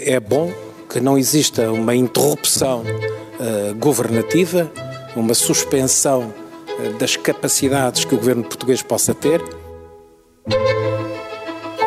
É 0.00 0.20
bom 0.20 0.52
que 0.88 1.00
não 1.00 1.18
exista 1.18 1.72
uma 1.72 1.92
interrupção 1.92 2.82
uh, 2.82 3.74
governativa, 3.74 4.70
uma 5.16 5.34
suspensão 5.34 6.32
uh, 6.78 6.92
das 6.98 7.16
capacidades 7.16 8.04
que 8.04 8.14
o 8.14 8.18
governo 8.18 8.44
português 8.44 8.80
possa 8.80 9.12
ter. 9.12 9.42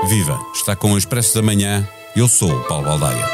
Viva! 0.09 0.37
Está 0.53 0.75
com 0.75 0.91
o 0.91 0.97
Expresso 0.97 1.35
da 1.35 1.41
Manhã. 1.41 1.87
Eu 2.13 2.27
sou 2.27 2.51
o 2.51 2.63
Paulo 2.65 2.83
Baldaia. 2.83 3.25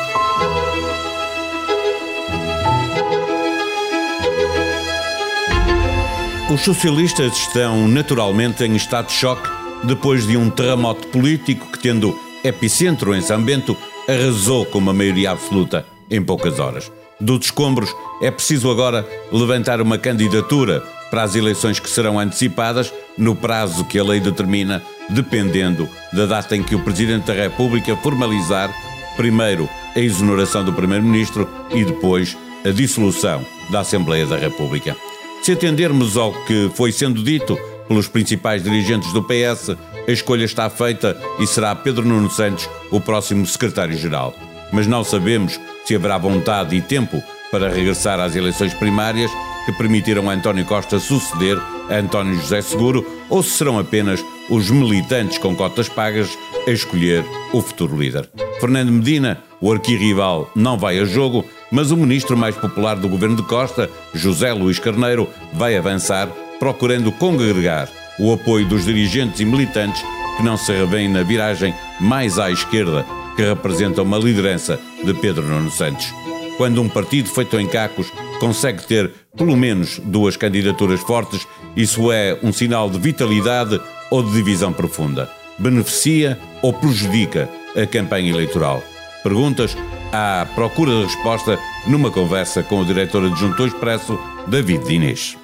Os 6.54 6.62
socialistas 6.62 7.36
estão 7.36 7.88
naturalmente 7.88 8.64
em 8.64 8.76
estado 8.76 9.08
de 9.08 9.14
choque 9.14 9.50
depois 9.84 10.28
de 10.28 10.38
um 10.38 10.52
terremoto 10.52 11.08
político 11.08 11.66
que, 11.72 11.80
tendo 11.80 12.18
epicentro 12.44 13.16
em 13.16 13.22
São 13.22 13.42
Bento, 13.42 13.76
arrasou 14.08 14.66
com 14.66 14.78
uma 14.78 14.94
maioria 14.94 15.32
absoluta 15.32 15.86
em 16.10 16.22
poucas 16.22 16.60
horas. 16.60 16.92
Dos 17.20 17.46
escombros, 17.46 17.94
é 18.22 18.30
preciso 18.30 18.70
agora 18.70 19.08
levantar 19.32 19.82
uma 19.82 19.98
candidatura 19.98 20.82
para 21.10 21.24
as 21.24 21.36
eleições 21.36 21.80
que 21.80 21.90
serão 21.90 22.20
antecipadas 22.20 22.94
no 23.18 23.36
prazo 23.36 23.86
que 23.86 23.98
a 23.98 24.04
lei 24.04 24.20
determina, 24.20 24.84
dependendo 25.10 25.90
da 26.14 26.26
data 26.26 26.56
em 26.56 26.64
que 26.64 26.76
o 26.76 26.84
Presidente 26.84 27.26
da 27.26 27.34
República 27.34 27.96
formalizar, 27.98 28.72
primeiro, 29.16 29.68
a 29.96 30.00
exoneração 30.00 30.64
do 30.64 30.74
Primeiro-Ministro 30.74 31.50
e 31.72 31.84
depois 31.84 32.38
a 32.66 32.70
dissolução 32.70 33.44
da 33.72 33.80
Assembleia 33.80 34.26
da 34.26 34.38
República. 34.38 34.96
Se 35.42 35.54
atendermos 35.54 36.18
ao 36.18 36.34
que 36.46 36.70
foi 36.76 36.92
sendo 36.92 37.24
dito 37.24 37.58
pelos 37.88 38.08
principais 38.08 38.62
dirigentes 38.62 39.12
do 39.14 39.24
PS, 39.24 39.76
a 40.08 40.12
escolha 40.12 40.46
está 40.46 40.70
feita 40.70 41.18
e 41.38 41.46
será 41.46 41.76
Pedro 41.76 42.08
Nuno 42.08 42.30
Santos 42.30 42.70
o 42.92 43.02
próximo 43.02 43.46
secretário-geral. 43.46 44.34
Mas 44.72 44.88
não 44.88 45.04
sabemos 45.04 45.60
se 45.86 45.96
haverá 45.96 46.18
vontade 46.18 46.76
e 46.76 46.82
tempo 46.82 47.22
para 47.52 47.70
regressar 47.70 48.20
às 48.20 48.36
eleições 48.36 48.74
primárias 48.74 49.30
que 49.66 49.72
permitiram 49.74 50.30
a 50.30 50.34
António 50.34 50.66
Costa 50.66 51.00
suceder 51.00 51.58
a 51.90 51.96
António 51.96 52.36
José 52.36 52.62
Seguro 52.62 53.06
ou 53.30 53.44
se 53.44 53.58
serão 53.58 53.78
apenas 53.78 54.24
os 54.50 54.70
militantes 54.70 55.38
com 55.38 55.56
cotas 55.56 55.90
pagas 55.90 56.30
a 56.66 56.72
escolher 56.72 57.26
o 57.52 57.62
futuro 57.62 57.98
líder. 57.98 58.30
Fernando 58.62 58.92
Medina, 58.92 59.44
o 59.60 59.72
arquirrival, 59.72 60.50
não 60.56 60.78
vai 60.78 61.00
a 61.00 61.06
jogo, 61.06 61.46
mas 61.70 61.92
o 61.92 61.98
ministro 61.98 62.38
mais 62.38 62.56
popular 62.56 62.96
do 62.96 63.10
governo 63.10 63.36
de 63.36 63.44
Costa, 63.44 63.90
José 64.14 64.54
Luís 64.54 64.80
Carneiro, 64.80 65.30
vai 65.54 65.76
avançar 65.76 66.30
procurando 66.60 67.12
congregar 67.12 67.90
o 68.20 68.34
apoio 68.34 68.66
dos 68.68 68.86
dirigentes 68.86 69.40
e 69.40 69.46
militantes 69.46 70.04
que 70.38 70.44
não 70.44 70.58
se 70.58 70.72
revêem 70.72 71.10
na 71.10 71.24
viragem 71.24 71.74
mais 72.00 72.38
à 72.38 72.52
esquerda 72.52 73.06
que 73.36 73.44
representa 73.44 74.02
uma 74.02 74.18
liderança 74.18 74.80
de 75.04 75.14
Pedro 75.14 75.48
Nuno 75.48 75.70
Santos. 75.70 76.12
Quando 76.58 76.82
um 76.82 76.90
partido 76.90 77.30
feito 77.30 77.60
em 77.60 77.68
cacos 77.68 78.12
consegue 78.40 78.84
ter 78.84 79.12
pelo 79.38 79.56
menos 79.56 80.00
duas 80.00 80.36
candidaturas 80.36 81.02
fortes, 81.02 81.48
isso 81.76 82.12
é 82.12 82.38
um 82.42 82.52
sinal 82.52 82.90
de 82.90 82.98
vitalidade 82.98 83.80
ou 84.10 84.24
de 84.24 84.32
divisão 84.32 84.74
profunda. 84.74 85.30
Beneficia 85.60 86.40
ou 86.62 86.74
prejudica 86.74 87.48
a 87.76 87.86
campanha 87.86 88.32
eleitoral? 88.32 88.82
Perguntas 89.24 89.78
à 90.12 90.48
procura 90.56 90.92
de 90.92 91.04
resposta 91.04 91.60
numa 91.86 92.10
conversa 92.10 92.64
com 92.64 92.80
o 92.80 92.86
diretor 92.86 93.26
adjunto 93.26 93.58
do 93.58 93.68
Expresso, 93.68 94.20
David 94.48 94.86
Dinês. 94.86 95.38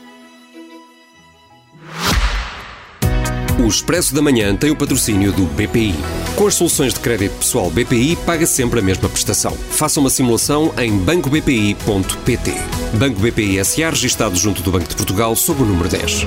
O 3.64 3.68
Expresso 3.68 4.14
da 4.14 4.22
Manhã 4.22 4.54
tem 4.58 4.72
o 4.72 4.76
patrocínio 4.76 5.32
do 5.32 5.46
BPI. 5.46 5.96
Com 6.36 6.48
as 6.48 6.56
soluções 6.56 6.94
de 6.94 7.00
crédito 7.00 7.38
pessoal 7.38 7.72
BPI, 7.72 8.18
paga 8.26 8.46
sempre 8.46 8.82
a 8.82 8.84
mesma 8.84 9.08
prestação. 9.08 9.56
Faça 9.56 10.02
uma 10.02 10.10
simulação 10.10 10.74
em 10.78 10.98
bancobpi.pt. 10.98 12.52
Banco 13.00 13.22
BPI 13.22 13.64
SA, 13.64 13.92
registado 13.92 14.36
junto 14.36 14.62
do 14.62 14.70
Banco 14.70 14.90
de 14.90 14.96
Portugal, 14.98 15.34
sob 15.38 15.64
o 15.64 15.66
número 15.66 15.88
10. 15.88 16.26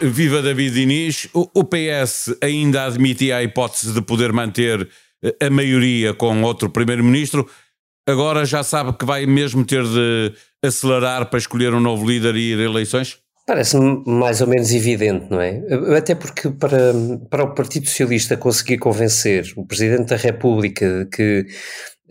Viva 0.00 0.40
David 0.40 0.72
Diniz. 0.72 1.28
O 1.32 1.64
PS 1.64 2.36
ainda 2.40 2.84
admitia 2.84 3.38
a 3.38 3.42
hipótese 3.42 3.92
de 3.92 4.00
poder 4.00 4.32
manter 4.32 4.88
eh, 5.24 5.46
a 5.46 5.50
maioria 5.50 6.14
com 6.14 6.40
outro 6.44 6.70
primeiro-ministro. 6.70 7.50
Agora 8.06 8.46
já 8.46 8.62
sabe 8.62 8.96
que 8.96 9.04
vai 9.04 9.26
mesmo 9.26 9.64
ter 9.64 9.82
de 9.82 10.32
acelerar 10.62 11.26
para 11.26 11.38
escolher 11.40 11.74
um 11.74 11.80
novo 11.80 12.08
líder 12.08 12.36
e 12.36 12.52
ir 12.52 12.60
a 12.60 12.62
eleições? 12.62 13.23
Parece-me 13.46 14.02
mais 14.06 14.40
ou 14.40 14.46
menos 14.46 14.72
evidente, 14.72 15.26
não 15.30 15.38
é? 15.38 15.60
Até 15.98 16.14
porque 16.14 16.48
para, 16.48 16.94
para 17.28 17.44
o 17.44 17.54
Partido 17.54 17.86
Socialista 17.86 18.38
conseguir 18.38 18.78
convencer 18.78 19.52
o 19.54 19.66
Presidente 19.66 20.08
da 20.08 20.16
República 20.16 21.04
de 21.04 21.10
que 21.10 21.46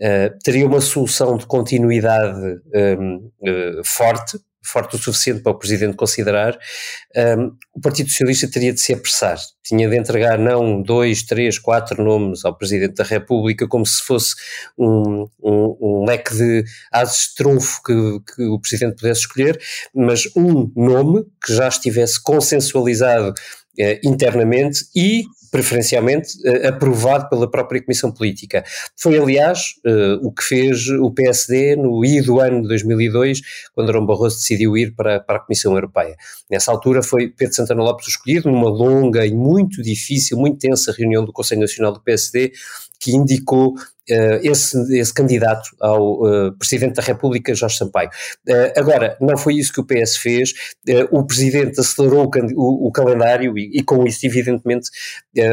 uh, 0.00 0.38
teria 0.44 0.64
uma 0.64 0.80
solução 0.80 1.36
de 1.36 1.44
continuidade 1.46 2.40
um, 2.40 3.16
uh, 3.16 3.32
eh, 3.44 3.80
forte, 3.84 4.38
forte 4.64 4.96
o 4.96 4.98
suficiente 4.98 5.42
para 5.42 5.52
o 5.52 5.58
Presidente 5.58 5.96
considerar, 5.96 6.58
um, 7.38 7.56
o 7.74 7.80
Partido 7.80 8.10
Socialista 8.10 8.50
teria 8.50 8.72
de 8.72 8.80
se 8.80 8.92
apressar. 8.92 9.38
Tinha 9.62 9.88
de 9.88 9.96
entregar 9.96 10.38
não 10.38 10.82
dois, 10.82 11.22
três, 11.22 11.58
quatro 11.58 12.02
nomes 12.02 12.44
ao 12.44 12.56
Presidente 12.56 12.94
da 12.94 13.04
República 13.04 13.66
como 13.68 13.86
se 13.86 14.02
fosse 14.02 14.34
um, 14.78 15.28
um, 15.42 15.76
um 15.80 16.04
leque 16.04 16.34
de 16.34 16.64
ases 16.92 17.28
de 17.28 17.34
trunfo 17.36 17.82
que, 17.82 18.20
que 18.34 18.42
o 18.44 18.58
Presidente 18.58 18.96
pudesse 18.96 19.20
escolher, 19.20 19.60
mas 19.94 20.24
um 20.36 20.70
nome 20.76 21.24
que 21.44 21.54
já 21.54 21.68
estivesse 21.68 22.22
consensualizado 22.22 23.34
eh, 23.78 24.00
internamente 24.04 24.84
e 24.94 25.24
preferencialmente 25.54 26.36
uh, 26.44 26.66
aprovado 26.66 27.28
pela 27.28 27.48
própria 27.48 27.80
Comissão 27.80 28.10
Política. 28.10 28.64
Foi, 28.96 29.16
aliás, 29.16 29.74
uh, 29.86 30.26
o 30.26 30.32
que 30.32 30.42
fez 30.42 30.88
o 30.88 31.12
PSD 31.12 31.76
no 31.76 32.04
I 32.04 32.20
do 32.20 32.40
ano 32.40 32.62
de 32.62 32.66
2002, 32.66 33.40
quando 33.72 33.92
Dom 33.92 34.04
Barroso 34.04 34.36
decidiu 34.36 34.76
ir 34.76 34.96
para, 34.96 35.20
para 35.20 35.36
a 35.36 35.38
Comissão 35.38 35.72
Europeia. 35.74 36.16
Nessa 36.50 36.72
altura 36.72 37.04
foi 37.04 37.28
Pedro 37.28 37.54
Santana 37.54 37.84
Lopes 37.84 38.08
escolhido, 38.08 38.50
numa 38.50 38.68
longa 38.68 39.24
e 39.24 39.32
muito 39.32 39.80
difícil, 39.80 40.36
muito 40.36 40.58
tensa 40.58 40.90
reunião 40.90 41.24
do 41.24 41.32
Conselho 41.32 41.60
Nacional 41.60 41.92
do 41.92 42.02
PSD, 42.02 42.50
que 42.98 43.12
indicou 43.12 43.74
Uh, 44.04 44.36
esse, 44.42 44.76
esse, 44.98 45.14
candidato 45.14 45.70
ao 45.80 46.20
uh, 46.20 46.52
Presidente 46.58 46.96
da 46.96 47.02
República, 47.02 47.54
Jorge 47.54 47.78
Sampaio. 47.78 48.10
Uh, 48.46 48.78
agora, 48.78 49.16
não 49.18 49.34
foi 49.38 49.54
isso 49.54 49.72
que 49.72 49.80
o 49.80 49.84
PS 49.86 50.18
fez, 50.18 50.52
o 51.10 51.24
Presidente 51.24 51.80
acelerou 51.80 52.26
o, 52.26 52.30
o, 52.54 52.88
o 52.88 52.92
calendário 52.92 53.56
e, 53.56 53.70
e, 53.78 53.82
com 53.82 54.06
isso, 54.06 54.26
evidentemente, 54.26 54.90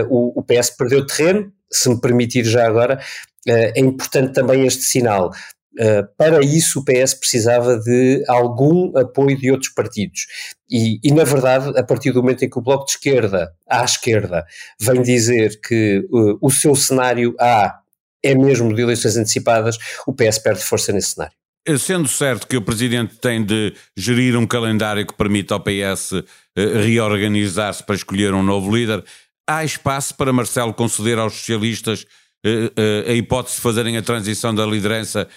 o, 0.10 0.40
o, 0.40 0.44
PS 0.44 0.72
perdeu 0.72 1.06
terreno, 1.06 1.52
se 1.72 1.90
me 1.90 2.00
permitir 2.00 2.44
já 2.44 2.68
agora, 2.68 3.00
é 3.48 3.80
importante 3.80 4.34
também 4.34 4.66
este 4.66 4.84
sinal. 4.84 5.32
Uh, 5.80 6.06
para 6.18 6.44
isso, 6.44 6.80
o 6.80 6.84
PS 6.84 7.14
precisava 7.14 7.80
de 7.80 8.24
algum 8.28 8.96
apoio 8.98 9.38
de 9.38 9.50
outros 9.50 9.72
partidos. 9.74 10.26
E, 10.70 11.00
e, 11.02 11.14
na 11.14 11.24
verdade, 11.24 11.78
a 11.80 11.84
partir 11.84 12.12
do 12.12 12.22
momento 12.22 12.44
em 12.44 12.50
que 12.50 12.60
o 12.60 12.62
Bloco 12.62 12.86
de 12.86 12.92
Esquerda, 12.92 13.54
à 13.70 13.84
esquerda, 13.84 14.46
vem 14.80 15.02
dizer 15.02 15.60
que 15.62 16.06
uh, 16.12 16.38
o 16.42 16.52
seu 16.52 16.76
cenário 16.76 17.34
A 17.40 17.80
é 18.24 18.36
mesmo 18.36 18.74
de 18.76 18.82
eleições 18.82 19.16
antecipadas, 19.16 19.78
o 20.06 20.14
PS 20.14 20.40
perde 20.40 20.62
força 20.62 20.92
nesse 20.92 21.12
cenário. 21.12 21.34
Sendo 21.80 22.08
certo 22.08 22.48
que 22.48 22.58
o 22.58 22.62
Presidente 22.62 23.16
tem 23.18 23.44
de 23.44 23.74
gerir 23.96 24.36
um 24.36 24.48
calendário 24.48 25.06
que 25.06 25.14
permita 25.14 25.54
ao 25.54 25.64
PS 25.64 26.12
uh, 26.12 26.26
reorganizar-se 26.84 27.84
para 27.86 27.96
escolher 27.96 28.34
um 28.34 28.44
novo 28.44 28.76
líder, 28.76 29.04
há 29.48 29.64
espaço 29.64 30.16
para 30.16 30.34
Marcelo 30.34 30.74
conceder 30.74 31.18
aos 31.18 31.34
socialistas 31.34 32.06
a 33.08 33.14
hipótese 33.14 33.58
de 33.58 33.62
fazerem 33.62 33.98
a 33.98 34.02
transição 34.02 34.54
da 34.54 34.66
liderança 34.66 35.28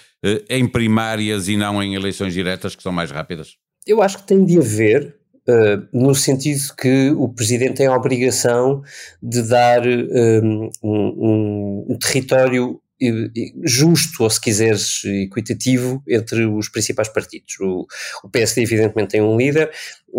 em 0.49 0.67
primárias 0.67 1.47
e 1.47 1.55
não 1.55 1.81
em 1.81 1.93
eleições 1.93 2.33
diretas, 2.33 2.75
que 2.75 2.81
são 2.81 2.91
mais 2.91 3.11
rápidas? 3.11 3.57
Eu 3.85 4.01
acho 4.01 4.17
que 4.17 4.27
tem 4.27 4.43
de 4.43 4.57
haver, 4.57 5.15
Uh, 5.47 5.85
no 5.93 6.15
sentido 6.15 6.59
que 6.75 7.11
o 7.11 7.29
Presidente 7.29 7.75
tem 7.75 7.85
a 7.85 7.95
obrigação 7.95 8.81
de 9.21 9.43
dar 9.43 9.83
um, 9.85 10.71
um, 10.83 11.85
um 11.89 11.99
território 11.99 12.81
justo, 13.63 14.23
ou 14.23 14.29
se 14.29 14.39
quiseres, 14.39 15.03
equitativo 15.03 16.01
entre 16.07 16.45
os 16.45 16.69
principais 16.69 17.09
partidos. 17.09 17.59
O, 17.59 17.85
o 18.23 18.29
PSD, 18.29 18.61
evidentemente, 18.61 19.11
tem 19.11 19.21
um 19.21 19.37
líder, 19.37 19.69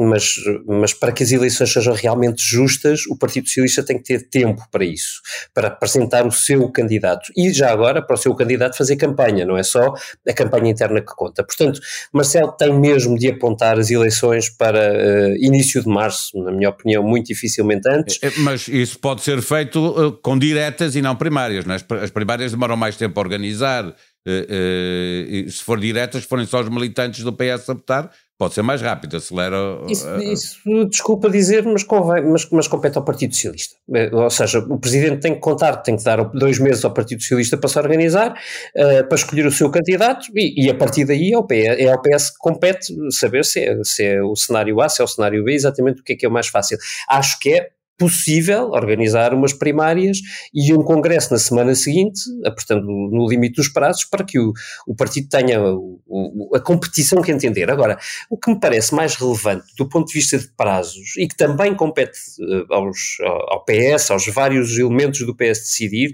mas, 0.04 0.34
mas 0.66 0.92
para 0.92 1.10
que 1.10 1.22
as 1.22 1.32
eleições 1.32 1.72
sejam 1.72 1.94
realmente 1.94 2.42
justas, 2.42 3.06
o 3.06 3.16
Partido 3.16 3.46
Socialista 3.46 3.82
tem 3.82 3.96
que 3.96 4.04
ter 4.04 4.28
tempo 4.28 4.62
para 4.70 4.84
isso, 4.84 5.22
para 5.54 5.68
apresentar 5.68 6.26
o 6.26 6.30
seu 6.30 6.70
candidato. 6.70 7.32
E 7.36 7.52
já 7.52 7.72
agora, 7.72 8.02
para 8.02 8.14
o 8.14 8.18
seu 8.18 8.34
candidato 8.34 8.76
fazer 8.76 8.96
campanha, 8.96 9.46
não 9.46 9.56
é 9.56 9.62
só 9.62 9.94
a 10.28 10.32
campanha 10.34 10.70
interna 10.70 11.00
que 11.00 11.14
conta. 11.14 11.42
Portanto, 11.42 11.80
Marcelo 12.12 12.52
tem 12.52 12.72
mesmo 12.78 13.18
de 13.18 13.28
apontar 13.28 13.78
as 13.78 13.90
eleições 13.90 14.50
para 14.50 14.92
uh, 14.92 15.36
início 15.38 15.82
de 15.82 15.88
março, 15.88 16.38
na 16.42 16.52
minha 16.52 16.68
opinião, 16.68 17.02
muito 17.02 17.28
dificilmente 17.28 17.88
antes. 17.88 18.18
É, 18.22 18.30
mas 18.38 18.68
isso 18.68 18.98
pode 18.98 19.22
ser 19.22 19.40
feito 19.40 19.78
uh, 19.78 20.12
com 20.12 20.38
diretas 20.38 20.94
e 20.94 21.00
não 21.00 21.16
primárias, 21.16 21.64
não 21.64 21.74
é? 21.74 21.78
As 22.02 22.10
primárias 22.10 22.52
demoram 22.52 22.76
mais 22.76 22.96
tempo 22.96 23.18
a 23.18 23.22
organizar. 23.22 23.86
Uh, 24.28 25.48
se 25.48 25.62
for 25.62 25.78
diretas, 25.78 26.24
forem 26.24 26.44
só 26.46 26.60
os 26.60 26.68
militantes 26.68 27.22
do 27.22 27.32
PS 27.32 27.70
a 27.70 27.74
votar, 27.74 28.10
pode 28.38 28.54
ser 28.54 28.62
mais 28.62 28.82
rápido, 28.82 29.16
acelera. 29.16 29.56
Isso, 29.88 30.06
isso 30.20 30.84
desculpa 30.86 31.30
dizer, 31.30 31.64
mas, 31.64 31.82
convém, 31.82 32.24
mas, 32.24 32.48
mas 32.50 32.68
compete 32.68 32.98
ao 32.98 33.04
Partido 33.04 33.34
Socialista. 33.34 33.76
Eh, 33.94 34.10
ou 34.12 34.28
seja, 34.30 34.58
o 34.58 34.78
Presidente 34.78 35.20
tem 35.20 35.34
que 35.34 35.40
contar, 35.40 35.76
tem 35.78 35.96
que 35.96 36.04
dar 36.04 36.22
dois 36.24 36.58
meses 36.58 36.84
ao 36.84 36.92
Partido 36.92 37.22
Socialista 37.22 37.56
para 37.56 37.68
se 37.68 37.78
organizar, 37.78 38.32
uh, 38.32 39.08
para 39.08 39.16
escolher 39.16 39.46
o 39.46 39.50
seu 39.50 39.70
candidato 39.70 40.26
e, 40.34 40.66
e, 40.66 40.70
a 40.70 40.74
partir 40.74 41.04
daí 41.04 41.32
é 41.32 41.34
ao, 41.34 41.46
PS, 41.46 41.78
é 41.78 41.88
ao 41.88 42.02
PS 42.02 42.30
que 42.30 42.38
compete 42.38 42.94
saber 43.10 43.44
se 43.44 43.60
é, 43.60 43.78
se 43.82 44.04
é 44.04 44.22
o 44.22 44.36
cenário 44.36 44.80
A, 44.80 44.88
se 44.88 45.00
é 45.00 45.04
o 45.04 45.08
cenário 45.08 45.42
B, 45.42 45.54
exatamente 45.54 46.00
o 46.00 46.04
que 46.04 46.12
é 46.12 46.16
que 46.16 46.26
é 46.26 46.28
o 46.28 46.32
mais 46.32 46.48
fácil. 46.48 46.76
Acho 47.08 47.38
que 47.38 47.54
é 47.54 47.70
possível 47.98 48.70
organizar 48.70 49.32
umas 49.32 49.52
primárias 49.52 50.18
e 50.52 50.72
um 50.72 50.82
congresso 50.82 51.32
na 51.32 51.38
semana 51.38 51.74
seguinte, 51.74 52.20
apertando 52.44 52.86
no 52.86 53.28
limite 53.28 53.56
dos 53.56 53.68
prazos, 53.68 54.04
para 54.04 54.24
que 54.24 54.38
o, 54.38 54.52
o 54.86 54.94
partido 54.94 55.28
tenha 55.28 55.62
o, 55.62 56.00
o, 56.06 56.56
a 56.56 56.60
competição 56.60 57.22
que 57.22 57.32
entender. 57.32 57.70
Agora, 57.70 57.98
o 58.30 58.36
que 58.36 58.50
me 58.50 58.60
parece 58.60 58.94
mais 58.94 59.14
relevante 59.14 59.66
do 59.76 59.88
ponto 59.88 60.08
de 60.08 60.14
vista 60.14 60.38
de 60.38 60.48
prazos 60.56 61.16
e 61.16 61.26
que 61.26 61.36
também 61.36 61.74
compete 61.74 62.18
uh, 62.40 62.74
aos, 62.74 63.16
ao 63.48 63.64
PS, 63.64 64.10
aos 64.10 64.26
vários 64.26 64.78
elementos 64.78 65.20
do 65.20 65.34
PS 65.34 65.60
decidir, 65.60 66.12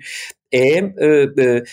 é 0.52 0.82
uh, 0.82 1.64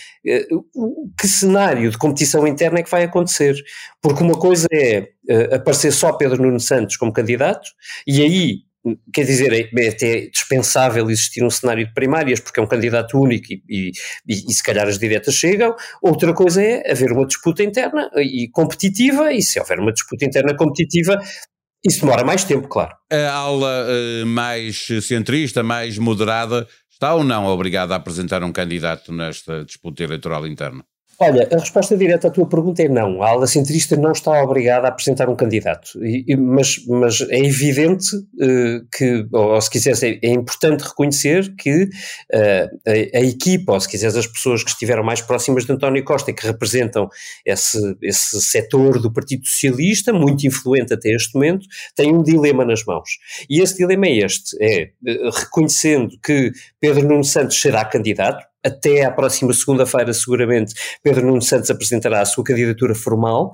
uh, 0.76 1.12
que 1.20 1.28
cenário 1.28 1.92
de 1.92 1.98
competição 1.98 2.48
interna 2.48 2.80
é 2.80 2.84
que 2.84 2.90
vai 2.90 3.04
acontecer. 3.04 3.56
Porque 4.02 4.24
uma 4.24 4.40
coisa 4.40 4.68
é 4.72 5.10
aparecer 5.54 5.92
só 5.92 6.14
Pedro 6.14 6.42
Nuno 6.42 6.60
Santos 6.60 6.96
como 6.98 7.14
candidato, 7.14 7.70
e 8.08 8.22
aí 8.22 8.69
quer 9.14 9.26
dizer, 9.26 9.52
é, 9.54 9.84
é 9.84 9.90
até 9.90 10.28
dispensável 10.28 11.10
existir 11.10 11.44
um 11.44 11.50
cenário 11.50 11.86
de 11.86 11.94
primárias, 11.94 12.40
porque 12.40 12.60
é 12.60 12.64
um 12.64 12.68
candidato 12.68 13.20
único 13.20 13.48
e, 13.52 13.62
e, 13.70 13.92
e, 14.28 14.54
se 14.54 14.64
calhar 14.64 14.88
as 14.88 14.98
diretas 14.98 15.36
chegam. 15.36 15.76
Outra 16.02 16.34
coisa 16.34 16.62
é 16.62 16.92
haver 16.92 17.12
uma 17.12 17.26
disputa 17.26 17.64
interna 17.64 18.10
e 18.18 18.50
competitiva, 18.50 19.34
e 19.34 19.42
se 19.42 19.60
houver 19.60 19.80
uma 19.80 19.92
disputa 19.92 20.26
interna 20.26 20.56
competitiva, 20.56 21.20
isso 21.86 22.02
demora 22.02 22.24
mais 22.24 22.44
tempo, 22.44 22.68
claro. 22.68 22.96
A 23.12 23.32
aula 23.32 23.88
uh, 23.88 24.26
mais 24.26 24.88
centrista, 25.02 25.64
mais 25.64 25.98
moderada, 25.98 26.68
está 26.92 27.14
ou 27.14 27.24
não 27.24 27.46
obrigada 27.46 27.94
a 27.94 27.98
apresentar 27.98 28.44
um 28.44 28.52
candidato 28.52 29.14
nesta 29.14 29.64
disputa 29.64 30.04
eleitoral 30.04 30.46
interna? 30.46 30.84
Olha, 31.22 31.50
a 31.52 31.58
resposta 31.58 31.98
direta 31.98 32.30
à 32.30 32.32
tua 32.32 32.48
pergunta 32.48 32.82
é 32.82 32.88
não. 32.88 33.22
A 33.22 33.32
ala 33.32 33.46
centrista 33.46 33.98
não 33.98 34.14
está 34.14 34.42
obrigada 34.42 34.88
a 34.88 34.90
apresentar 34.90 35.28
um 35.28 35.36
candidato, 35.36 36.02
e, 36.02 36.34
mas, 36.38 36.86
mas, 36.88 37.20
é 37.30 37.40
evidente 37.40 38.16
uh, 38.16 38.88
que, 38.90 39.28
ou, 39.34 39.60
se 39.60 39.70
quiseres, 39.70 40.02
é, 40.02 40.18
é, 40.24 40.30
importante 40.30 40.82
reconhecer 40.82 41.54
que 41.58 41.84
uh, 41.84 42.70
a, 42.88 43.18
a, 43.18 43.22
equipa, 43.22 43.74
ou 43.74 43.80
se 43.82 43.90
quiseres, 43.90 44.16
as 44.16 44.28
pessoas 44.28 44.64
que 44.64 44.70
estiveram 44.70 45.04
mais 45.04 45.20
próximas 45.20 45.66
de 45.66 45.74
António 45.74 46.06
Costa 46.06 46.32
e 46.32 46.34
que 46.34 46.48
representam 46.48 47.10
esse, 47.46 47.98
esse 48.02 48.42
setor 48.42 49.02
do 49.02 49.12
Partido 49.12 49.46
Socialista, 49.46 50.14
muito 50.14 50.48
influente 50.48 50.94
até 50.94 51.10
este 51.10 51.36
momento, 51.36 51.68
têm 51.98 52.16
um 52.16 52.24
dilema 52.24 52.64
nas 52.64 52.86
mãos. 52.86 53.10
E 53.50 53.60
esse 53.60 53.76
dilema 53.76 54.08
é 54.08 54.20
este: 54.20 54.56
é 54.62 54.92
uh, 55.06 55.30
reconhecendo 55.32 56.18
que 56.24 56.54
Pedro 56.80 57.06
Nuno 57.06 57.26
Santos 57.26 57.60
será 57.60 57.84
candidato, 57.84 58.49
até 58.66 59.06
à 59.06 59.12
próxima 59.12 59.54
segunda-feira, 59.54 60.14
seguramente, 60.14 60.74
Pedro 61.02 61.26
Nuno 61.26 61.42
Santos 61.42 61.70
apresentará 61.70 62.22
a 62.22 62.26
sua 62.26 62.44
candidatura 62.44 62.94
formal. 62.94 63.52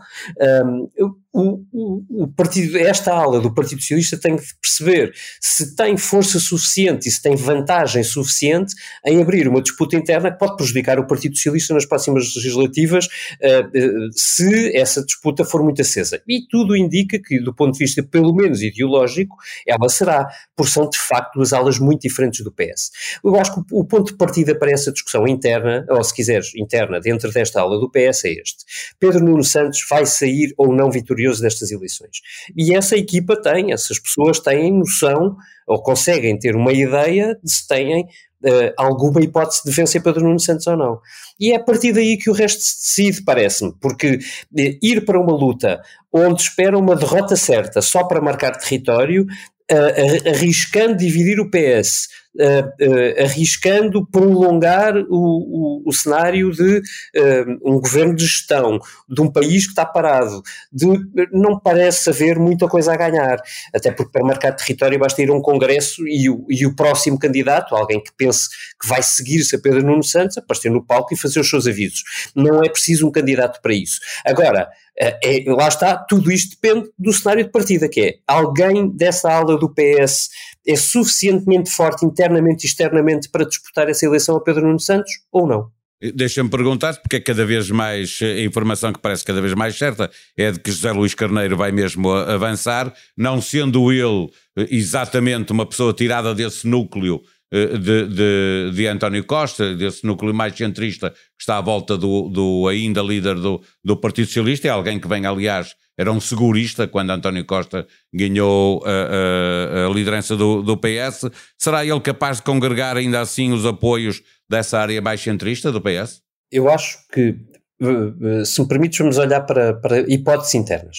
Um, 0.65 0.89
o, 1.37 1.65
o, 1.73 2.23
o, 2.23 2.27
partido, 2.29 2.77
esta 2.77 3.13
ala 3.13 3.41
do 3.41 3.53
Partido 3.53 3.81
Socialista 3.81 4.17
tem 4.17 4.37
que 4.37 4.45
perceber 4.61 5.11
se 5.41 5.75
tem 5.75 5.97
força 5.97 6.39
suficiente 6.39 7.09
e 7.09 7.11
se 7.11 7.21
tem 7.21 7.35
vantagem 7.35 8.03
suficiente 8.03 8.73
em 9.05 9.21
abrir 9.21 9.45
uma 9.47 9.61
disputa 9.61 9.97
interna 9.97 10.31
que 10.31 10.39
pode 10.39 10.55
prejudicar 10.55 10.97
o 10.97 11.05
Partido 11.05 11.35
Socialista 11.35 11.73
nas 11.73 11.85
próximas 11.85 12.33
legislativas 12.35 13.05
uh, 13.05 14.09
se 14.13 14.75
essa 14.77 15.03
disputa 15.03 15.43
for 15.43 15.61
muito 15.61 15.81
acesa. 15.81 16.21
E 16.25 16.47
tudo 16.47 16.75
indica 16.75 17.19
que, 17.19 17.37
do 17.39 17.53
ponto 17.53 17.73
de 17.73 17.79
vista 17.79 18.01
pelo 18.01 18.33
menos 18.33 18.61
ideológico, 18.61 19.35
ela 19.67 19.89
será, 19.89 20.27
porque 20.55 20.71
são 20.71 20.89
de 20.89 20.97
facto 20.97 21.35
duas 21.35 21.51
alas 21.51 21.77
muito 21.77 22.03
diferentes 22.03 22.45
do 22.45 22.51
PS. 22.51 22.91
Eu 23.21 23.35
acho 23.35 23.53
que 23.53 23.75
o, 23.75 23.81
o 23.81 23.85
ponto 23.85 24.11
de 24.11 24.17
partida 24.17 24.57
para 24.57 24.71
essa 24.71 24.89
discussão 24.89 25.04
interna, 25.27 25.85
ou 25.89 26.03
se 26.03 26.13
quiseres, 26.13 26.53
interna, 26.55 26.99
dentro 26.99 27.31
desta 27.31 27.61
ala 27.61 27.79
do 27.79 27.89
PS 27.89 28.25
é 28.25 28.31
este. 28.31 28.65
Pedro 28.99 29.23
Nuno 29.23 29.43
Santos 29.43 29.85
vai 29.89 30.05
sair 30.05 30.53
ou 30.57 30.73
não 30.73 30.89
vitorioso 30.89 31.41
destas 31.41 31.71
eleições. 31.71 32.21
E 32.55 32.75
essa 32.75 32.97
equipa 32.97 33.39
tem, 33.39 33.71
essas 33.71 33.99
pessoas 33.99 34.39
têm 34.39 34.73
noção 34.73 35.35
ou 35.67 35.81
conseguem 35.81 36.37
ter 36.37 36.55
uma 36.55 36.73
ideia 36.73 37.37
de 37.43 37.51
se 37.51 37.67
têm 37.67 38.01
uh, 38.03 38.73
alguma 38.77 39.21
hipótese 39.21 39.61
de 39.65 39.71
vencer 39.71 40.01
Pedro 40.01 40.23
Nuno 40.23 40.39
Santos 40.39 40.67
ou 40.67 40.77
não. 40.77 40.99
E 41.39 41.51
é 41.51 41.55
a 41.55 41.63
partir 41.63 41.93
daí 41.93 42.17
que 42.17 42.29
o 42.29 42.33
resto 42.33 42.61
se 42.61 43.03
decide, 43.03 43.23
parece-me, 43.23 43.73
porque 43.79 44.15
uh, 44.17 44.77
ir 44.81 45.05
para 45.05 45.19
uma 45.19 45.33
luta 45.33 45.81
onde 46.11 46.41
espera 46.41 46.77
uma 46.77 46.95
derrota 46.95 47.35
certa 47.35 47.81
só 47.81 48.03
para 48.03 48.21
marcar 48.21 48.57
território, 48.57 49.25
uh, 49.71 50.29
arriscando 50.29 50.97
dividir 50.97 51.39
o 51.39 51.49
PS 51.49 52.07
uh, 52.35 53.23
arriscando 53.23 54.05
prolongar 54.05 54.95
o, 54.97 55.05
o, 55.09 55.83
o 55.85 55.93
cenário 55.93 56.51
de 56.51 56.77
uh, 56.77 57.59
um 57.63 57.79
governo 57.79 58.15
de 58.15 58.25
gestão 58.25 58.79
de 59.07 59.21
um 59.21 59.31
país 59.31 59.65
que 59.65 59.71
está 59.71 59.85
parado, 59.85 60.41
de, 60.71 60.85
não 61.31 61.59
parece 61.59 62.09
haver 62.09 62.37
muita 62.37 62.67
coisa 62.67 62.93
a 62.93 62.97
ganhar, 62.97 63.37
até 63.73 63.91
porque 63.91 64.11
para 64.11 64.25
marcar 64.25 64.51
território 64.53 64.99
basta 64.99 65.21
ir 65.21 65.29
a 65.29 65.33
um 65.33 65.41
congresso 65.41 66.07
e 66.07 66.29
o, 66.29 66.45
e 66.49 66.65
o 66.65 66.75
próximo 66.75 67.17
candidato, 67.17 67.75
alguém 67.75 68.01
que 68.01 68.11
pense 68.15 68.49
que 68.79 68.87
vai 68.87 69.01
seguir-se 69.01 69.55
a 69.55 69.59
Pedro 69.59 69.83
Nuno 69.83 70.03
Santos, 70.03 70.37
aparecer 70.37 70.71
no 70.71 70.83
palco 70.83 71.13
e 71.13 71.17
fazer 71.17 71.39
os 71.39 71.49
seus 71.49 71.67
avisos. 71.67 72.03
Não 72.35 72.63
é 72.63 72.69
preciso 72.69 73.07
um 73.07 73.11
candidato 73.11 73.61
para 73.61 73.73
isso. 73.73 73.99
Agora, 74.25 74.67
é, 74.97 75.43
lá 75.47 75.67
está, 75.67 75.97
tudo 75.97 76.31
isto 76.31 76.55
depende 76.61 76.89
do 76.97 77.11
cenário 77.11 77.43
de 77.43 77.51
partida, 77.51 77.89
que 77.89 78.01
é 78.01 78.13
alguém 78.25 78.89
dessa 78.89 79.29
ala 79.29 79.57
do 79.57 79.69
PS 79.69 80.29
é 80.67 80.75
suficientemente 80.75 81.69
forte 81.69 82.05
internamente 82.05 82.65
e 82.65 82.67
externamente 82.67 83.29
para 83.29 83.45
disputar 83.45 83.89
essa 83.89 84.05
eleição 84.05 84.35
a 84.35 84.41
Pedro 84.41 84.65
Nuno 84.65 84.79
Santos 84.79 85.11
ou 85.31 85.47
não? 85.47 85.71
Deixa-me 86.13 86.49
perguntar, 86.49 86.93
porque 87.01 87.15
é 87.15 87.19
cada 87.21 87.45
vez 87.45 87.71
mais, 87.71 88.19
a 88.21 88.41
informação 88.41 88.91
que 88.91 88.99
parece 88.99 89.23
cada 89.23 89.41
vez 89.41 89.53
mais 89.53 89.77
certa 89.77 90.11
é 90.37 90.51
de 90.51 90.59
que 90.59 90.69
José 90.69 90.91
Luís 90.91 91.15
Carneiro 91.15 91.55
vai 91.55 91.71
mesmo 91.71 92.11
avançar, 92.11 92.93
não 93.17 93.41
sendo 93.41 93.91
ele 93.91 94.29
exatamente 94.69 95.53
uma 95.53 95.65
pessoa 95.65 95.93
tirada 95.93 96.35
desse 96.35 96.67
núcleo 96.67 97.21
eh, 97.21 97.34
de, 97.51 98.07
de, 98.07 98.71
de, 98.73 98.87
António 98.87 99.23
Costa, 99.23 99.75
desse 99.75 100.05
núcleo 100.05 100.33
mais 100.33 100.55
centrista 100.55 101.11
que 101.11 101.41
está 101.41 101.57
à 101.57 101.61
volta 101.61 101.97
do, 101.97 102.27
do 102.29 102.67
ainda 102.67 103.01
líder 103.01 103.35
do, 103.35 103.61
do 103.83 103.95
Partido 103.97 104.27
Socialista, 104.27 104.67
é 104.67 104.71
alguém 104.71 104.99
que 104.99 105.07
vem, 105.07 105.25
aliás, 105.25 105.75
era 105.97 106.11
um 106.11 106.19
segurista 106.19 106.87
quando 106.87 107.11
António 107.11 107.45
Costa 107.45 107.87
ganhou 108.13 108.83
a, 108.85 108.89
a, 108.89 109.87
a 109.87 109.89
liderança 109.93 110.35
do, 110.35 110.61
do, 110.61 110.77
PS. 110.77 111.29
Será 111.57 111.85
ele 111.85 112.01
capaz 112.01 112.37
de 112.37 112.43
congregar 112.43 112.97
ainda 112.97 113.21
assim 113.21 113.53
os 113.53 113.65
apoios 113.65 114.21
dessa 114.49 114.79
área 114.79 115.01
mais 115.01 115.21
centrista 115.21 115.71
do 115.71 115.81
PS? 115.81 116.21
Eu 116.51 116.69
acho 116.69 116.97
que, 117.13 117.37
eh, 117.81 118.41
eh, 118.41 118.45
se 118.45 118.61
me 118.61 118.67
permites, 118.67 118.99
vamos 118.99 119.17
olhar 119.17 119.41
para, 119.41 119.73
para 119.73 119.99
hipóteses 119.99 120.55
internas. 120.55 120.97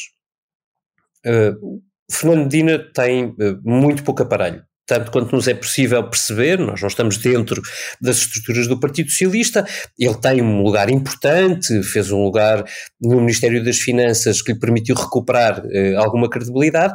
Uh, 1.27 1.83
Fernando 2.11 2.45
Medina 2.45 2.79
tem 2.79 3.35
muito 3.65 4.03
pouco 4.03 4.23
aparelho 4.23 4.65
tanto 4.87 5.11
quanto 5.11 5.35
nos 5.35 5.49
é 5.49 5.55
possível 5.55 6.03
perceber, 6.09 6.59
nós 6.59 6.81
não 6.81 6.89
estamos 6.89 7.19
dentro 7.19 7.61
das 8.01 8.19
estruturas 8.19 8.69
do 8.69 8.79
Partido 8.79 9.11
Socialista, 9.11 9.67
ele 9.99 10.15
tem 10.15 10.41
um 10.41 10.63
lugar 10.63 10.89
importante, 10.89 11.83
fez 11.83 12.13
um 12.13 12.23
lugar 12.23 12.65
no 13.01 13.21
Ministério 13.21 13.63
das 13.65 13.79
Finanças 13.79 14.41
que 14.41 14.53
lhe 14.53 14.59
permitiu 14.59 14.95
recuperar 14.95 15.63
eh, 15.71 15.95
alguma 15.97 16.31
credibilidade, 16.31 16.95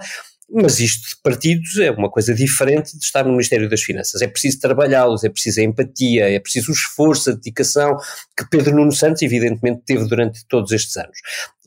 mas 0.53 0.79
isto 0.79 1.09
de 1.09 1.21
partidos 1.21 1.77
é 1.77 1.91
uma 1.91 2.09
coisa 2.09 2.33
diferente 2.33 2.97
de 2.97 3.03
estar 3.03 3.23
no 3.23 3.31
Ministério 3.31 3.69
das 3.69 3.81
Finanças. 3.81 4.21
É 4.21 4.27
preciso 4.27 4.59
trabalhá-los, 4.59 5.23
é 5.23 5.29
preciso 5.29 5.61
a 5.61 5.63
empatia, 5.63 6.29
é 6.29 6.39
preciso 6.39 6.71
o 6.71 6.73
esforço, 6.73 7.29
a 7.31 7.33
dedicação 7.33 7.97
que 8.37 8.47
Pedro 8.49 8.75
Nuno 8.75 8.91
Santos, 8.91 9.21
evidentemente, 9.21 9.83
teve 9.85 10.05
durante 10.05 10.45
todos 10.47 10.71
estes 10.71 10.97
anos. 10.97 11.17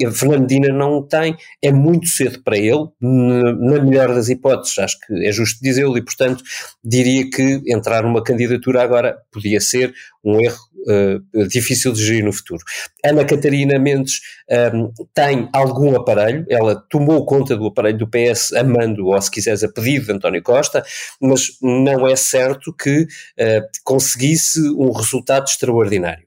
A 0.05 0.11
Fernandina 0.11 0.69
não 0.69 1.03
tem, 1.03 1.37
é 1.63 1.73
muito 1.73 2.09
cedo 2.09 2.43
para 2.43 2.59
ele, 2.59 2.89
na 3.01 3.81
melhor 3.81 4.15
das 4.15 4.29
hipóteses, 4.29 4.79
acho 4.79 4.99
que 5.01 5.27
é 5.27 5.33
justo 5.33 5.61
dizê-lo, 5.63 5.97
e 5.97 6.03
portanto 6.03 6.43
diria 6.85 7.29
que 7.31 7.63
entrar 7.67 8.03
numa 8.03 8.23
candidatura 8.23 8.83
agora 8.83 9.17
podia 9.33 9.61
ser 9.61 9.95
um 10.25 10.41
erro 10.41 10.59
uh, 10.87 11.49
difícil 11.49 11.93
de 11.93 12.05
gerir 12.05 12.25
no 12.25 12.33
futuro. 12.33 12.63
Ana 13.05 13.25
Catarina 13.25 13.79
Mendes 13.79 14.21
um, 14.51 14.55
ehm, 14.55 14.93
tem 15.13 15.49
algum 15.53 15.95
aparelho, 15.97 16.47
ela 16.49 16.77
tomou 16.89 17.25
conta 17.25 17.57
do 17.57 17.67
aparelho 17.67 17.99
do 17.99 18.09
PS 18.09 18.53
a 18.53 18.65
mando, 18.65 19.07
ou 19.07 19.21
se 19.21 19.31
quiseres, 19.31 19.63
a 19.63 19.69
pedido 19.69 20.07
de 20.07 20.13
António 20.13 20.43
Costa, 20.43 20.85
mas 21.21 21.59
não 21.63 22.07
é 22.07 22.17
certo 22.17 22.73
que 22.73 23.03
uh, 23.03 23.69
conseguisse 23.83 24.61
um 24.61 24.91
resultado 24.93 25.47
extraordinário. 25.47 26.24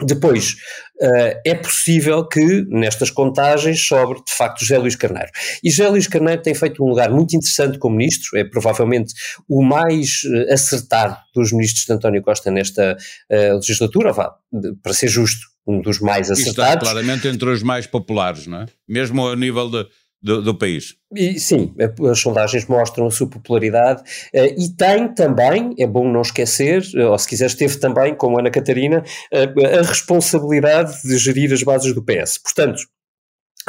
Depois, 0.00 0.52
uh, 1.00 1.40
é 1.44 1.54
possível 1.54 2.26
que 2.26 2.64
nestas 2.68 3.10
contagens 3.10 3.80
sobre 3.80 4.18
de 4.18 4.32
facto 4.32 4.60
José 4.60 4.78
Luís 4.78 4.94
Carneiro. 4.94 5.30
E 5.62 5.70
José 5.70 5.88
Luís 5.88 6.06
Carneiro 6.06 6.40
tem 6.40 6.54
feito 6.54 6.84
um 6.84 6.88
lugar 6.88 7.10
muito 7.10 7.34
interessante 7.34 7.78
como 7.78 7.96
ministro, 7.96 8.38
é 8.38 8.44
provavelmente 8.44 9.12
o 9.48 9.62
mais 9.62 10.22
uh, 10.24 10.52
acertado 10.52 11.16
dos 11.34 11.52
ministros 11.52 11.84
de 11.84 11.92
António 11.92 12.22
Costa 12.22 12.50
nesta 12.50 12.96
uh, 13.30 13.54
legislatura, 13.56 14.12
vá, 14.12 14.34
para 14.82 14.92
ser 14.92 15.08
justo, 15.08 15.46
um 15.66 15.82
dos 15.82 16.00
mais 16.00 16.30
acertados. 16.30 16.74
Está 16.74 16.78
claramente 16.78 17.28
entre 17.28 17.50
os 17.50 17.62
mais 17.62 17.86
populares, 17.86 18.46
não 18.46 18.62
é? 18.62 18.66
Mesmo 18.88 19.28
a 19.28 19.36
nível 19.36 19.68
de, 19.68 19.86
do, 20.22 20.42
do 20.42 20.54
país. 20.54 20.96
Sim, 21.38 21.74
as 22.10 22.18
sondagens 22.18 22.66
mostram 22.66 23.06
a 23.06 23.10
sua 23.10 23.28
popularidade 23.28 24.02
uh, 24.34 24.54
e 24.58 24.68
tem 24.76 25.08
também, 25.14 25.74
é 25.78 25.86
bom 25.86 26.10
não 26.10 26.22
esquecer, 26.22 26.82
uh, 26.94 27.10
ou 27.10 27.18
se 27.18 27.28
quiseres, 27.28 27.54
teve 27.54 27.78
também, 27.78 28.14
como 28.14 28.38
Ana 28.38 28.50
Catarina, 28.50 29.02
uh, 29.32 29.78
a 29.78 29.82
responsabilidade 29.82 31.02
de 31.02 31.16
gerir 31.16 31.52
as 31.52 31.62
bases 31.62 31.94
do 31.94 32.02
PS. 32.02 32.38
Portanto, 32.38 32.80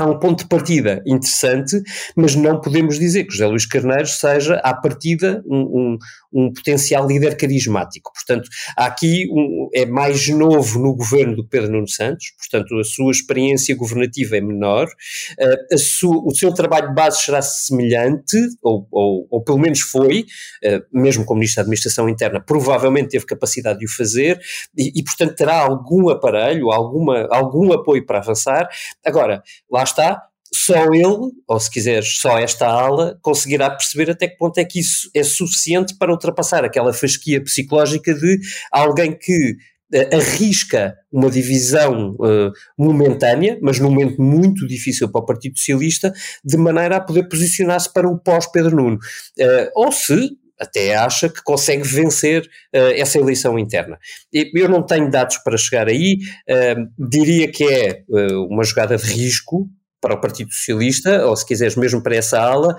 há 0.02 0.06
um 0.06 0.18
ponto 0.18 0.44
de 0.44 0.50
partida 0.50 1.04
interessante, 1.06 1.82
mas 2.16 2.36
não 2.36 2.60
podemos 2.60 2.98
dizer 2.98 3.26
que 3.26 3.34
José 3.34 3.46
Luís 3.48 3.66
Carneiro 3.66 4.08
seja, 4.08 4.56
à 4.64 4.74
partida, 4.74 5.44
um, 5.46 5.58
um, 5.60 5.98
um 6.32 6.54
potencial 6.54 7.06
líder 7.06 7.36
carismático. 7.36 8.12
Portanto, 8.14 8.50
aqui 8.78 9.28
um, 9.32 9.70
é 9.74 9.86
mais 9.86 10.30
novo 10.30 10.80
no 10.80 10.96
governo 10.96 11.36
do 11.36 11.46
Pedro 11.46 11.72
Nuno 11.72 11.88
Santos, 11.88 12.32
portanto, 12.38 12.80
a 12.80 12.84
sua 12.84 13.12
experiência 13.12 13.76
governativa 13.76 14.38
é 14.38 14.42
menor, 14.42 14.88
uh, 14.88 15.78
sua, 15.78 16.24
o 16.26 16.34
seu 16.34 16.54
trabalho 16.54 16.90
de 16.90 16.96
base 16.96 17.22
será 17.22 17.42
semelhante, 17.42 18.38
ou, 18.62 18.88
ou, 18.92 19.28
ou 19.30 19.44
pelo 19.44 19.58
menos 19.58 19.82
foi, 19.82 20.26
uh, 20.64 20.82
mesmo 20.94 21.26
como 21.26 21.40
Ministro 21.40 21.58
da 21.58 21.64
Administração 21.64 22.08
Interna, 22.08 22.40
provavelmente 22.40 23.10
teve 23.10 23.26
capacidade 23.26 23.80
de 23.80 23.86
o 23.86 23.90
fazer, 23.90 24.40
e, 24.78 25.00
e 25.00 25.04
portanto 25.04 25.36
terá 25.36 25.60
algum 25.60 26.10
aparelho, 26.10 26.72
alguma, 26.72 27.28
algum 27.30 27.74
apoio 27.74 28.06
para 28.06 28.20
avançar. 28.20 28.70
Agora, 29.06 29.44
lá 29.70 29.84
está, 29.90 30.30
só 30.54 30.86
ele, 30.94 31.32
ou 31.48 31.60
se 31.60 31.70
quiseres, 31.70 32.18
só 32.18 32.38
esta 32.40 32.68
ala, 32.68 33.18
conseguirá 33.22 33.70
perceber 33.70 34.10
até 34.10 34.28
que 34.28 34.38
ponto 34.38 34.58
é 34.58 34.66
que 34.66 34.80
isso 34.80 35.10
é 35.16 35.24
suficiente 35.24 35.96
para 35.98 36.12
ultrapassar 36.12 36.64
aquela 36.64 36.92
fasquia 36.92 37.44
psicológica 37.44 38.14
de 38.14 38.40
alguém 38.72 39.16
que 39.18 39.52
uh, 39.94 40.16
arrisca 40.16 40.96
uma 41.12 41.30
divisão 41.30 42.16
uh, 42.16 42.52
momentânea, 42.78 43.60
mas 43.62 43.80
num 43.80 43.92
momento 43.92 44.22
muito 44.22 44.68
difícil 44.68 45.12
para 45.12 45.22
o 45.22 45.26
Partido 45.26 45.58
Socialista, 45.58 46.12
de 46.44 46.58
maneira 46.58 46.98
a 46.98 47.02
poder 47.02 47.28
posicionar-se 47.28 47.92
para 47.94 48.10
o 48.10 48.18
pós-Pedro 48.18 48.76
Nuno. 48.76 48.98
Uh, 48.98 49.70
ou 49.76 49.92
se 49.92 50.32
até 50.60 50.96
acha 50.96 51.30
que 51.30 51.42
consegue 51.44 51.84
vencer 51.84 52.44
uh, 52.44 52.94
essa 52.96 53.18
eleição 53.18 53.58
interna. 53.58 53.98
Eu 54.34 54.68
não 54.68 54.84
tenho 54.84 55.10
dados 55.10 55.38
para 55.38 55.58
chegar 55.58 55.88
aí, 55.88 56.18
uh, 56.50 57.08
diria 57.10 57.50
que 57.52 57.64
é 57.64 58.04
uh, 58.10 58.46
uma 58.48 58.64
jogada 58.64 58.98
de 58.98 59.06
risco, 59.06 59.70
para 60.02 60.16
o 60.16 60.22
Partido 60.22 60.52
Socialista, 60.52 61.26
ou 61.26 61.36
se 61.36 61.46
quiseres 61.46 61.76
mesmo 61.76 62.02
para 62.02 62.16
essa 62.16 62.40
ala, 62.40 62.76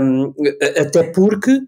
um, 0.00 0.34
até 0.76 1.04
porque, 1.12 1.60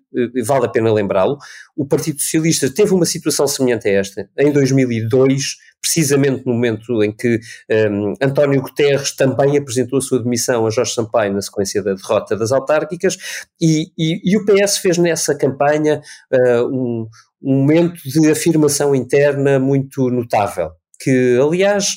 vale 0.45 0.67
a 0.67 0.69
pena 0.69 0.93
lembrá-lo, 0.93 1.39
o 1.77 1.87
Partido 1.87 2.21
Socialista 2.21 2.69
teve 2.69 2.93
uma 2.93 3.07
situação 3.07 3.47
semelhante 3.47 3.89
a 3.89 3.93
esta 3.93 4.29
em 4.37 4.51
2002, 4.51 5.57
precisamente 5.81 6.45
no 6.45 6.53
momento 6.53 7.03
em 7.03 7.13
que 7.13 7.41
um, 7.91 8.15
António 8.21 8.61
Guterres 8.61 9.15
também 9.15 9.57
apresentou 9.57 9.99
a 9.99 10.03
sua 10.03 10.23
demissão 10.23 10.67
a 10.67 10.71
Jorge 10.71 10.95
Sampaio 10.95 11.33
na 11.33 11.43
sequência 11.43 11.83
da 11.83 11.95
derrota 11.95 12.37
das 12.37 12.53
autárquicas, 12.53 13.17
e, 13.61 13.91
e, 13.97 14.21
e 14.25 14.37
o 14.37 14.45
PS 14.45 14.79
fez 14.79 14.99
nessa 14.99 15.35
campanha 15.35 16.01
uh, 16.33 16.67
um, 16.67 17.09
um 17.43 17.55
momento 17.61 18.01
de 18.05 18.31
afirmação 18.31 18.95
interna 18.95 19.59
muito 19.59 20.11
notável 20.11 20.71
que, 20.99 21.39
aliás, 21.41 21.97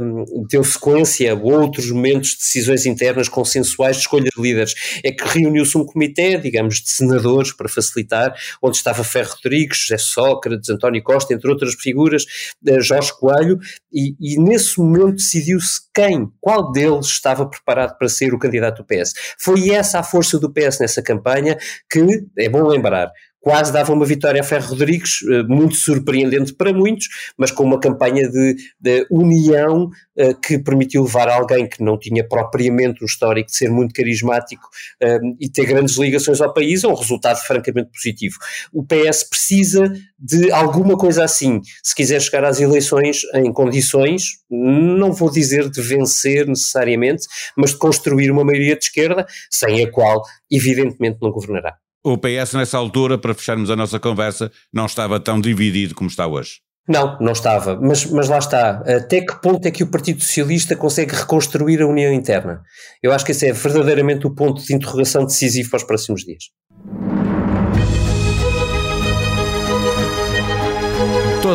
um, 0.00 0.46
deu 0.48 0.64
sequência 0.64 1.32
a 1.32 1.34
outros 1.34 1.90
momentos 1.90 2.30
de 2.30 2.38
decisões 2.38 2.86
internas 2.86 3.28
consensuais 3.28 3.96
de 3.96 4.02
escolha 4.02 4.24
de 4.24 4.42
líderes. 4.42 4.74
É 5.04 5.12
que 5.12 5.24
reuniu-se 5.24 5.76
um 5.76 5.84
comitê, 5.84 6.36
digamos, 6.38 6.80
de 6.80 6.90
senadores 6.90 7.52
para 7.52 7.68
facilitar, 7.68 8.34
onde 8.62 8.76
estava 8.76 9.04
Ferro 9.04 9.34
Rodrigues, 9.34 9.78
José 9.78 9.98
Sócrates, 9.98 10.70
António 10.70 11.02
Costa, 11.02 11.34
entre 11.34 11.50
outras 11.50 11.74
figuras, 11.74 12.24
uh, 12.68 12.80
Jorge 12.80 13.12
Coelho, 13.18 13.58
e, 13.92 14.14
e 14.20 14.38
nesse 14.40 14.78
momento 14.78 15.16
decidiu-se 15.16 15.80
quem, 15.94 16.30
qual 16.40 16.72
deles 16.72 17.06
estava 17.06 17.46
preparado 17.46 17.96
para 17.98 18.08
ser 18.08 18.32
o 18.32 18.38
candidato 18.38 18.82
do 18.82 18.86
PS. 18.86 19.12
Foi 19.38 19.70
essa 19.70 19.98
a 19.98 20.02
força 20.02 20.38
do 20.38 20.52
PS 20.52 20.78
nessa 20.80 21.02
campanha 21.02 21.58
que, 21.90 22.24
é 22.38 22.48
bom 22.48 22.66
lembrar, 22.66 23.10
quase 23.40 23.72
dava 23.72 23.92
uma 23.92 24.04
vitória 24.04 24.40
a 24.40 24.44
Ferro 24.44 24.68
Rodrigues, 24.68 25.20
eh, 25.28 25.42
muito 25.44 25.74
surpreendente 25.76 26.52
para 26.52 26.72
muitos, 26.72 27.08
mas 27.36 27.50
com 27.50 27.64
uma 27.64 27.80
campanha 27.80 28.28
de, 28.28 28.56
de 28.78 29.06
união 29.10 29.84
uh, 29.84 30.40
que 30.40 30.58
permitiu 30.58 31.02
levar 31.04 31.28
alguém 31.28 31.66
que 31.66 31.82
não 31.82 31.98
tinha 31.98 32.26
propriamente 32.26 33.02
um 33.02 33.06
histórico 33.06 33.50
de 33.50 33.56
ser 33.56 33.70
muito 33.70 33.94
carismático 33.94 34.68
uh, 35.02 35.36
e 35.40 35.48
ter 35.48 35.64
grandes 35.64 35.96
ligações 35.96 36.40
ao 36.40 36.52
país 36.52 36.84
a 36.84 36.88
um 36.88 36.94
resultado 36.94 37.38
francamente 37.38 37.90
positivo. 37.90 38.36
O 38.72 38.84
PS 38.84 39.24
precisa 39.24 39.90
de 40.18 40.52
alguma 40.52 40.98
coisa 40.98 41.24
assim, 41.24 41.62
se 41.82 41.94
quiser 41.94 42.20
chegar 42.20 42.44
às 42.44 42.60
eleições 42.60 43.22
em 43.34 43.50
condições, 43.52 44.40
não 44.50 45.12
vou 45.12 45.30
dizer 45.30 45.70
de 45.70 45.80
vencer 45.80 46.46
necessariamente, 46.46 47.26
mas 47.56 47.70
de 47.70 47.78
construir 47.78 48.30
uma 48.30 48.44
maioria 48.44 48.76
de 48.76 48.84
esquerda, 48.84 49.26
sem 49.50 49.82
a 49.82 49.90
qual, 49.90 50.22
evidentemente, 50.50 51.18
não 51.22 51.30
governará. 51.30 51.76
O 52.02 52.16
PS, 52.16 52.54
nessa 52.54 52.78
altura, 52.78 53.18
para 53.18 53.34
fecharmos 53.34 53.70
a 53.70 53.76
nossa 53.76 54.00
conversa, 54.00 54.50
não 54.72 54.86
estava 54.86 55.20
tão 55.20 55.40
dividido 55.40 55.94
como 55.94 56.08
está 56.08 56.26
hoje. 56.26 56.60
Não, 56.88 57.18
não 57.20 57.32
estava, 57.32 57.78
mas, 57.80 58.06
mas 58.06 58.28
lá 58.28 58.38
está. 58.38 58.82
Até 58.86 59.20
que 59.20 59.40
ponto 59.40 59.64
é 59.66 59.70
que 59.70 59.84
o 59.84 59.90
Partido 59.90 60.22
Socialista 60.22 60.74
consegue 60.74 61.14
reconstruir 61.14 61.80
a 61.82 61.86
união 61.86 62.12
interna? 62.12 62.62
Eu 63.02 63.12
acho 63.12 63.24
que 63.24 63.32
esse 63.32 63.46
é 63.46 63.52
verdadeiramente 63.52 64.26
o 64.26 64.34
ponto 64.34 64.60
de 64.62 64.74
interrogação 64.74 65.24
decisivo 65.24 65.70
para 65.70 65.76
os 65.76 65.84
próximos 65.84 66.22
dias. 66.22 66.44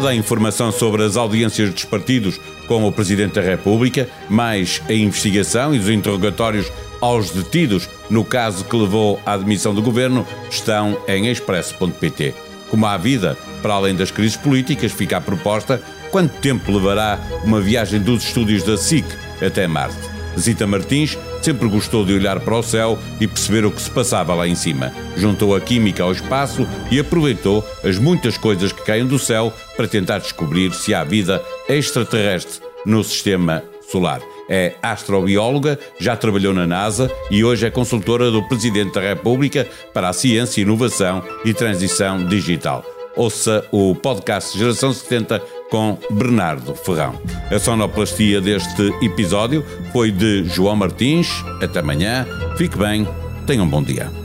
Toda 0.06 0.14
a 0.14 0.20
informação 0.20 0.72
sobre 0.72 1.04
as 1.04 1.18
audiências 1.18 1.74
dos 1.74 1.84
partidos 1.84 2.40
com 2.68 2.88
o 2.88 2.92
Presidente 2.92 3.34
da 3.34 3.42
República, 3.42 4.08
mais 4.30 4.80
a 4.88 4.94
investigação 4.94 5.74
e 5.74 5.80
os 5.80 5.90
interrogatórios 5.90 6.72
aos 7.02 7.32
detidos 7.32 7.90
no 8.08 8.24
caso 8.24 8.66
que 8.66 8.76
levou 8.76 9.20
à 9.26 9.34
admissão 9.34 9.74
do 9.74 9.82
governo 9.82 10.24
estão 10.48 10.96
em 11.08 11.28
expresso.pt. 11.30 12.36
Como 12.70 12.86
há 12.86 12.96
vida, 12.98 13.36
para 13.64 13.74
além 13.74 13.96
das 13.96 14.12
crises 14.12 14.38
políticas, 14.38 14.92
fica 14.92 15.18
a 15.18 15.22
proposta 15.22 15.82
quanto 16.12 16.40
tempo 16.40 16.72
levará 16.72 17.20
uma 17.44 17.60
viagem 17.60 18.00
dos 18.00 18.26
estúdios 18.26 18.62
da 18.62 18.78
SIC 18.78 19.08
até 19.44 19.66
Marte. 19.66 19.98
Zita 20.38 20.68
Martins 20.68 21.18
sempre 21.46 21.70
gostou 21.70 22.04
de 22.04 22.12
olhar 22.12 22.40
para 22.40 22.58
o 22.58 22.64
céu 22.64 22.98
e 23.22 23.28
perceber 23.28 23.68
o 23.68 23.72
que 23.72 23.80
se 23.80 23.92
passava 23.92 24.34
lá 24.34 24.48
em 24.48 24.56
cima. 24.56 24.92
Juntou 25.16 25.56
a 25.56 25.62
química 25.62 26.02
ao 26.02 26.12
espaço 26.12 26.68
e 26.90 27.00
aproveitou 27.00 27.64
as 27.84 28.00
muitas 28.00 28.36
coisas 28.36 28.72
que 28.72 28.82
caem 28.82 29.06
do 29.06 29.20
céu 29.20 29.54
para 29.78 29.88
tentar 29.88 30.18
descobrir 30.18 30.74
se 30.74 30.92
há 30.92 31.04
vida 31.04 31.40
extraterrestre 31.70 32.64
no 32.84 33.04
sistema 33.04 33.64
solar. 33.92 34.22
É 34.50 34.74
astrobióloga, 34.82 35.78
já 36.00 36.18
trabalhou 36.18 36.52
na 36.52 36.66
NASA 36.66 37.12
e 37.30 37.44
hoje 37.44 37.68
é 37.68 37.70
consultora 37.70 38.32
do 38.32 38.42
Presidente 38.48 38.94
da 38.94 39.02
República 39.02 39.68
para 39.94 40.10
a 40.10 40.14
Ciência, 40.14 40.64
Inovação 40.64 41.24
e 41.46 41.54
Transição 41.54 42.25
Digital. 42.25 42.84
Ouça 43.16 43.64
o 43.72 43.94
podcast 43.94 44.58
Geração 44.58 44.92
70 44.92 45.42
com 45.70 45.98
Bernardo 46.12 46.76
Ferrão. 46.76 47.20
A 47.52 47.60
sonoplastia 47.60 48.42
deste 48.42 48.84
episódio 49.02 49.64
foi 49.92 50.12
de 50.12 50.44
João 50.46 50.76
Martins. 50.76 51.28
Até 51.62 51.80
amanhã. 51.80 52.26
Fique 52.58 52.78
bem. 52.78 53.08
Tenha 53.46 53.64
um 53.64 53.68
bom 53.68 53.84
dia. 53.84 54.25